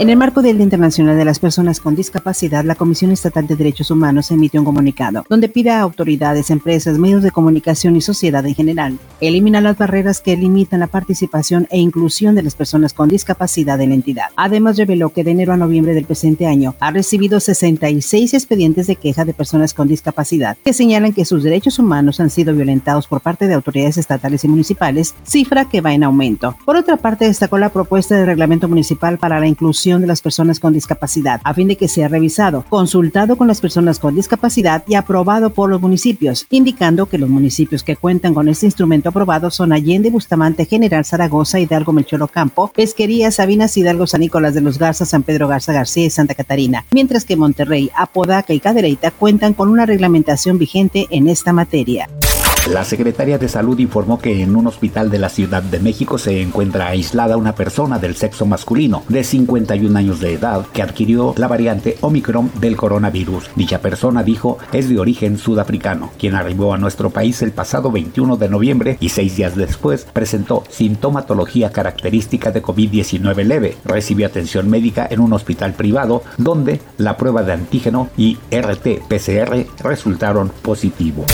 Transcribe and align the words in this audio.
En 0.00 0.10
el 0.10 0.16
marco 0.16 0.42
del 0.42 0.56
Día 0.56 0.64
Internacional 0.64 1.16
de 1.16 1.24
las 1.24 1.38
Personas 1.38 1.78
con 1.78 1.94
Discapacidad, 1.94 2.64
la 2.64 2.74
Comisión 2.74 3.12
Estatal 3.12 3.46
de 3.46 3.54
Derechos 3.54 3.92
Humanos 3.92 4.32
emitió 4.32 4.60
un 4.60 4.64
comunicado 4.64 5.24
donde 5.28 5.48
pide 5.48 5.70
a 5.70 5.82
autoridades, 5.82 6.50
empresas, 6.50 6.98
medios 6.98 7.22
de 7.22 7.30
comunicación 7.30 7.94
y 7.94 8.00
sociedad 8.00 8.44
en 8.44 8.56
general 8.56 8.98
eliminar 9.20 9.62
las 9.62 9.78
barreras 9.78 10.20
que 10.20 10.36
limitan 10.36 10.80
la 10.80 10.88
participación 10.88 11.68
e 11.70 11.78
inclusión 11.78 12.34
de 12.34 12.42
las 12.42 12.56
personas 12.56 12.92
con 12.92 13.08
discapacidad 13.08 13.80
en 13.80 13.90
la 13.90 13.94
entidad. 13.94 14.26
Además, 14.34 14.76
reveló 14.76 15.10
que 15.10 15.22
de 15.22 15.30
enero 15.30 15.52
a 15.52 15.56
noviembre 15.56 15.94
del 15.94 16.06
presente 16.06 16.48
año 16.48 16.74
ha 16.80 16.90
recibido 16.90 17.38
66 17.38 18.34
expedientes 18.34 18.88
de 18.88 18.96
queja 18.96 19.24
de 19.24 19.32
personas 19.32 19.74
con 19.74 19.86
discapacidad 19.86 20.56
que 20.64 20.72
señalan 20.72 21.12
que 21.12 21.24
sus 21.24 21.44
derechos 21.44 21.78
humanos 21.78 22.18
han 22.18 22.30
sido 22.30 22.52
violentados 22.52 23.06
por 23.06 23.20
parte 23.20 23.46
de 23.46 23.54
autoridades 23.54 23.96
estatales 23.96 24.42
y 24.42 24.48
municipales, 24.48 25.14
cifra 25.22 25.68
que 25.68 25.80
va 25.80 25.94
en 25.94 26.02
aumento. 26.02 26.56
Por 26.64 26.76
otra 26.76 26.96
parte, 26.96 27.26
destacó 27.26 27.58
la 27.58 27.68
propuesta 27.68 28.16
de 28.16 28.26
reglamento 28.26 28.68
municipal 28.68 29.18
para 29.18 29.38
la 29.38 29.46
inclusión 29.46 29.83
de 29.84 30.06
las 30.06 30.22
personas 30.22 30.60
con 30.60 30.72
discapacidad, 30.72 31.40
a 31.44 31.52
fin 31.52 31.68
de 31.68 31.76
que 31.76 31.88
sea 31.88 32.08
revisado, 32.08 32.64
consultado 32.70 33.36
con 33.36 33.46
las 33.46 33.60
personas 33.60 33.98
con 33.98 34.14
discapacidad 34.14 34.82
y 34.86 34.94
aprobado 34.94 35.50
por 35.50 35.68
los 35.68 35.80
municipios, 35.80 36.46
indicando 36.50 37.06
que 37.06 37.18
los 37.18 37.28
municipios 37.28 37.82
que 37.82 37.96
cuentan 37.96 38.32
con 38.32 38.48
este 38.48 38.66
instrumento 38.66 39.10
aprobado 39.10 39.50
son 39.50 39.72
Allende, 39.72 40.10
Bustamante, 40.10 40.64
General 40.64 41.04
Zaragoza, 41.04 41.60
Hidalgo, 41.60 41.92
Melchor 41.92 42.22
Ocampo, 42.22 42.72
Pesquería, 42.74 43.30
Sabinas, 43.30 43.76
Hidalgo, 43.76 44.06
San 44.06 44.20
Nicolás 44.20 44.54
de 44.54 44.62
los 44.62 44.78
Garza, 44.78 45.04
San 45.04 45.22
Pedro 45.22 45.48
Garza 45.48 45.74
García 45.74 46.06
y 46.06 46.10
Santa 46.10 46.34
Catarina, 46.34 46.86
mientras 46.92 47.26
que 47.26 47.36
Monterrey, 47.36 47.90
Apodaca 47.94 48.54
y 48.54 48.60
Cadereyta 48.60 49.10
cuentan 49.10 49.52
con 49.52 49.68
una 49.68 49.84
reglamentación 49.84 50.58
vigente 50.58 51.06
en 51.10 51.28
esta 51.28 51.52
materia. 51.52 52.08
La 52.66 52.82
Secretaría 52.82 53.36
de 53.36 53.46
Salud 53.46 53.78
informó 53.78 54.18
que 54.18 54.42
en 54.42 54.56
un 54.56 54.66
hospital 54.66 55.10
de 55.10 55.18
la 55.18 55.28
Ciudad 55.28 55.62
de 55.62 55.80
México 55.80 56.16
se 56.16 56.40
encuentra 56.40 56.86
aislada 56.86 57.36
una 57.36 57.54
persona 57.54 57.98
del 57.98 58.16
sexo 58.16 58.46
masculino 58.46 59.02
de 59.10 59.22
51 59.22 59.98
años 59.98 60.18
de 60.18 60.32
edad 60.32 60.64
que 60.72 60.80
adquirió 60.80 61.34
la 61.36 61.46
variante 61.46 61.98
Omicron 62.00 62.50
del 62.60 62.78
coronavirus. 62.78 63.50
Dicha 63.54 63.80
persona 63.80 64.22
dijo 64.22 64.56
es 64.72 64.88
de 64.88 64.98
origen 64.98 65.36
sudafricano, 65.36 66.10
quien 66.18 66.34
arribó 66.34 66.72
a 66.72 66.78
nuestro 66.78 67.10
país 67.10 67.42
el 67.42 67.52
pasado 67.52 67.92
21 67.92 68.38
de 68.38 68.48
noviembre 68.48 68.96
y 68.98 69.10
seis 69.10 69.36
días 69.36 69.56
después 69.56 70.06
presentó 70.10 70.64
sintomatología 70.70 71.70
característica 71.70 72.50
de 72.50 72.62
COVID-19 72.62 73.44
leve. 73.44 73.76
Recibió 73.84 74.26
atención 74.26 74.70
médica 74.70 75.06
en 75.10 75.20
un 75.20 75.34
hospital 75.34 75.74
privado 75.74 76.22
donde 76.38 76.80
la 76.96 77.18
prueba 77.18 77.42
de 77.42 77.52
antígeno 77.52 78.08
y 78.16 78.38
RT-PCR 78.50 79.66
resultaron 79.82 80.50
positivos. 80.62 81.26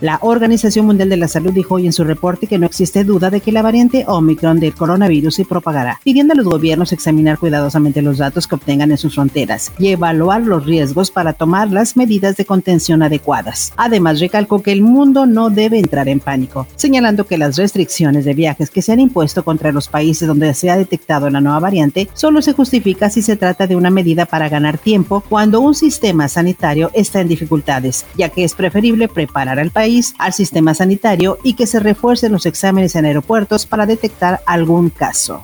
La 0.00 0.20
Organización 0.22 0.86
Mundial 0.86 1.08
de 1.08 1.16
la 1.16 1.26
Salud 1.26 1.52
dijo 1.52 1.74
hoy 1.74 1.86
en 1.86 1.92
su 1.92 2.04
reporte 2.04 2.46
que 2.46 2.56
no 2.56 2.66
existe 2.66 3.02
duda 3.02 3.30
de 3.30 3.40
que 3.40 3.50
la 3.50 3.62
variante 3.62 4.04
Omicron 4.06 4.60
del 4.60 4.72
coronavirus 4.72 5.34
se 5.34 5.44
propagará, 5.44 5.98
pidiendo 6.04 6.34
a 6.34 6.36
los 6.36 6.46
gobiernos 6.46 6.92
examinar 6.92 7.36
cuidadosamente 7.36 8.00
los 8.00 8.18
datos 8.18 8.46
que 8.46 8.54
obtengan 8.54 8.92
en 8.92 8.98
sus 8.98 9.16
fronteras 9.16 9.72
y 9.76 9.88
evaluar 9.88 10.42
los 10.42 10.64
riesgos 10.64 11.10
para 11.10 11.32
tomar 11.32 11.72
las 11.72 11.96
medidas 11.96 12.36
de 12.36 12.44
contención 12.44 13.02
adecuadas. 13.02 13.72
Además, 13.76 14.20
recalcó 14.20 14.62
que 14.62 14.70
el 14.70 14.82
mundo 14.82 15.26
no 15.26 15.50
debe 15.50 15.80
entrar 15.80 16.08
en 16.08 16.20
pánico, 16.20 16.68
señalando 16.76 17.26
que 17.26 17.36
las 17.36 17.56
restricciones 17.56 18.24
de 18.24 18.34
viajes 18.34 18.70
que 18.70 18.82
se 18.82 18.92
han 18.92 19.00
impuesto 19.00 19.42
contra 19.42 19.72
los 19.72 19.88
países 19.88 20.28
donde 20.28 20.54
se 20.54 20.70
ha 20.70 20.76
detectado 20.76 21.28
la 21.28 21.40
nueva 21.40 21.58
variante 21.58 22.08
solo 22.14 22.40
se 22.40 22.52
justifica 22.52 23.10
si 23.10 23.20
se 23.20 23.34
trata 23.34 23.66
de 23.66 23.74
una 23.74 23.90
medida 23.90 24.26
para 24.26 24.48
ganar 24.48 24.78
tiempo 24.78 25.24
cuando 25.28 25.60
un 25.60 25.74
sistema 25.74 26.28
sanitario 26.28 26.92
está 26.94 27.20
en 27.20 27.26
dificultades, 27.26 28.06
ya 28.16 28.28
que 28.28 28.44
es 28.44 28.54
preferible 28.54 29.08
preparar 29.08 29.58
al 29.58 29.72
país 29.72 29.87
al 30.18 30.32
sistema 30.34 30.74
sanitario 30.74 31.38
y 31.42 31.54
que 31.54 31.66
se 31.66 31.80
refuercen 31.80 32.32
los 32.32 32.44
exámenes 32.46 32.94
en 32.94 33.06
aeropuertos 33.06 33.64
para 33.64 33.86
detectar 33.86 34.40
algún 34.44 34.90
caso. 34.90 35.42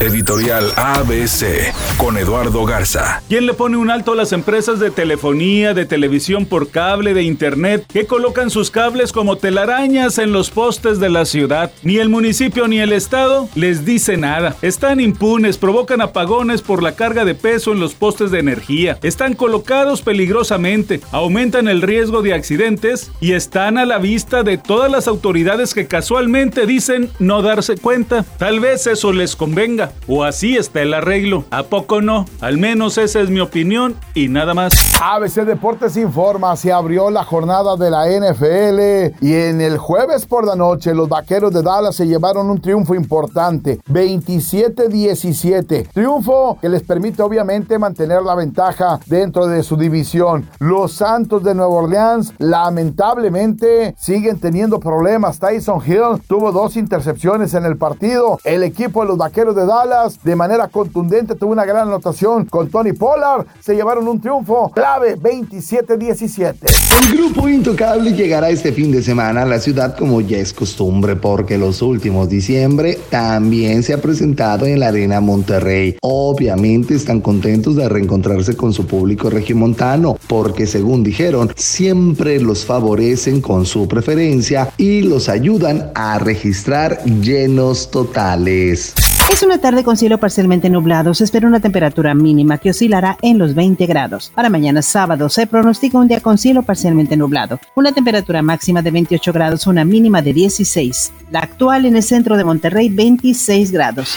Editorial 0.00 0.72
ABC 0.76 1.72
con 1.96 2.16
Eduardo 2.16 2.64
Garza. 2.64 3.22
¿Quién 3.28 3.46
le 3.46 3.54
pone 3.54 3.76
un 3.76 3.90
alto 3.90 4.12
a 4.12 4.16
las 4.16 4.32
empresas 4.32 4.80
de 4.80 4.90
telefonía, 4.90 5.74
de 5.74 5.84
televisión 5.84 6.46
por 6.46 6.70
cable, 6.70 7.14
de 7.14 7.22
internet, 7.22 7.86
que 7.92 8.06
colocan 8.06 8.50
sus 8.50 8.70
cables 8.70 9.12
como 9.12 9.36
telarañas 9.36 10.18
en 10.18 10.32
los 10.32 10.50
postes 10.50 10.98
de 10.98 11.08
la 11.08 11.24
ciudad? 11.24 11.70
Ni 11.82 11.98
el 11.98 12.08
municipio 12.08 12.66
ni 12.66 12.80
el 12.80 12.92
estado 12.92 13.48
les 13.54 13.84
dice 13.84 14.16
nada. 14.16 14.56
Están 14.62 15.00
impunes, 15.00 15.58
provocan 15.58 16.00
apagones 16.00 16.62
por 16.62 16.82
la 16.82 16.96
carga 16.96 17.24
de 17.24 17.34
peso 17.34 17.72
en 17.72 17.80
los 17.80 17.94
postes 17.94 18.30
de 18.30 18.40
energía. 18.40 18.98
Están 19.02 19.34
colocados 19.34 20.02
peligrosamente, 20.02 21.00
aumentan 21.12 21.68
el 21.68 21.82
riesgo 21.82 22.22
de 22.22 22.34
accidentes 22.34 23.12
y 23.20 23.32
están 23.32 23.71
a 23.78 23.86
la 23.86 23.98
vista 23.98 24.42
de 24.42 24.58
todas 24.58 24.90
las 24.90 25.08
autoridades 25.08 25.74
que 25.74 25.86
casualmente 25.86 26.66
dicen 26.66 27.10
no 27.18 27.42
darse 27.42 27.76
cuenta. 27.76 28.24
Tal 28.38 28.60
vez 28.60 28.86
eso 28.86 29.12
les 29.12 29.36
convenga, 29.36 29.92
o 30.06 30.24
así 30.24 30.56
está 30.56 30.82
el 30.82 30.94
arreglo. 30.94 31.44
¿A 31.50 31.64
poco 31.64 32.00
no? 32.00 32.26
Al 32.40 32.58
menos 32.58 32.98
esa 32.98 33.20
es 33.20 33.30
mi 33.30 33.40
opinión 33.40 33.96
y 34.14 34.28
nada 34.28 34.54
más. 34.54 34.72
ABC 35.00 35.44
Deportes 35.44 35.96
informa, 35.96 36.56
se 36.56 36.72
abrió 36.72 37.10
la 37.10 37.24
jornada 37.24 37.76
de 37.76 37.90
la 37.90 38.06
NFL 38.06 39.24
y 39.24 39.34
en 39.34 39.60
el 39.60 39.78
jueves 39.78 40.26
por 40.26 40.46
la 40.46 40.56
noche 40.56 40.94
los 40.94 41.08
Vaqueros 41.08 41.52
de 41.52 41.62
Dallas 41.62 41.96
se 41.96 42.06
llevaron 42.06 42.50
un 42.50 42.60
triunfo 42.60 42.94
importante, 42.94 43.80
27-17. 43.88 45.88
Triunfo 45.92 46.58
que 46.60 46.68
les 46.68 46.82
permite 46.82 47.22
obviamente 47.22 47.78
mantener 47.78 48.22
la 48.22 48.34
ventaja 48.34 49.00
dentro 49.06 49.46
de 49.46 49.62
su 49.62 49.76
división. 49.76 50.48
Los 50.58 50.92
Santos 50.92 51.42
de 51.42 51.54
Nueva 51.54 51.74
Orleans 51.74 52.34
lamentablemente 52.38 53.61
siguen 53.98 54.38
teniendo 54.38 54.80
problemas. 54.80 55.38
Tyson 55.38 55.80
Hill 55.86 56.22
tuvo 56.26 56.52
dos 56.52 56.76
intercepciones 56.76 57.54
en 57.54 57.64
el 57.64 57.76
partido. 57.76 58.38
El 58.44 58.62
equipo 58.62 59.02
de 59.02 59.08
los 59.08 59.18
Vaqueros 59.18 59.54
de 59.54 59.66
Dallas 59.66 60.22
de 60.22 60.36
manera 60.36 60.68
contundente 60.68 61.34
tuvo 61.34 61.52
una 61.52 61.64
gran 61.64 61.88
anotación 61.88 62.46
con 62.46 62.68
Tony 62.68 62.92
Pollard. 62.92 63.46
Se 63.60 63.74
llevaron 63.74 64.08
un 64.08 64.20
triunfo 64.20 64.70
clave 64.74 65.18
27-17. 65.18 66.56
El 67.00 67.16
grupo 67.16 67.48
Intocable 67.48 68.12
llegará 68.12 68.50
este 68.50 68.72
fin 68.72 68.90
de 68.90 69.02
semana 69.02 69.42
a 69.42 69.46
la 69.46 69.58
ciudad 69.58 69.96
como 69.96 70.20
ya 70.20 70.38
es 70.38 70.52
costumbre 70.52 71.16
porque 71.16 71.58
los 71.58 71.82
últimos 71.82 72.28
diciembre 72.28 72.98
también 73.10 73.82
se 73.82 73.94
ha 73.94 74.00
presentado 74.00 74.66
en 74.66 74.80
la 74.80 74.88
Arena 74.88 75.20
Monterrey. 75.20 75.96
Obviamente 76.02 76.94
están 76.94 77.20
contentos 77.20 77.76
de 77.76 77.88
reencontrarse 77.88 78.56
con 78.56 78.72
su 78.72 78.86
público 78.86 79.30
regiomontano 79.30 80.16
porque 80.26 80.66
según 80.66 81.02
dijeron 81.02 81.52
siempre 81.56 82.40
los 82.40 82.64
favorecen 82.64 83.40
con 83.40 83.51
con 83.52 83.66
su 83.66 83.86
preferencia 83.86 84.70
y 84.78 85.02
los 85.02 85.28
ayudan 85.28 85.90
a 85.94 86.18
registrar 86.18 87.04
llenos 87.04 87.90
totales. 87.90 88.94
Es 89.30 89.42
una 89.42 89.58
tarde 89.58 89.84
con 89.84 89.98
cielo 89.98 90.16
parcialmente 90.16 90.70
nublado. 90.70 91.12
Se 91.12 91.24
espera 91.24 91.46
una 91.46 91.60
temperatura 91.60 92.14
mínima 92.14 92.56
que 92.56 92.70
oscilará 92.70 93.18
en 93.20 93.36
los 93.36 93.54
20 93.54 93.84
grados. 93.84 94.32
Para 94.34 94.48
mañana 94.48 94.80
sábado 94.80 95.28
se 95.28 95.46
pronostica 95.46 95.98
un 95.98 96.08
día 96.08 96.20
con 96.20 96.38
cielo 96.38 96.62
parcialmente 96.62 97.14
nublado. 97.14 97.60
Una 97.74 97.92
temperatura 97.92 98.40
máxima 98.40 98.80
de 98.80 98.90
28 98.90 99.32
grados, 99.34 99.66
una 99.66 99.84
mínima 99.84 100.22
de 100.22 100.32
16. 100.32 101.12
La 101.30 101.40
actual 101.40 101.84
en 101.84 101.96
el 101.96 102.02
centro 102.02 102.38
de 102.38 102.44
Monterrey, 102.44 102.88
26 102.88 103.70
grados. 103.70 104.16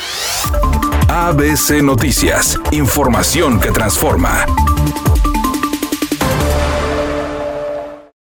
ABC 1.10 1.84
Noticias. 1.84 2.58
Información 2.72 3.60
que 3.60 3.72
transforma. 3.72 4.46